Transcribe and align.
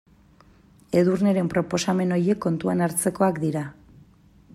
Edurneren 1.01 1.51
proposamen 1.53 2.15
horiek 2.15 2.41
kontuan 2.47 2.81
hartzekoak 2.87 3.39
dira. 3.45 3.63